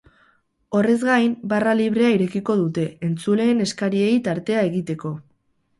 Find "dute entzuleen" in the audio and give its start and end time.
2.65-3.63